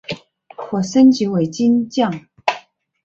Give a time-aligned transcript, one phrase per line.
[0.57, 2.21] 可升级为金将。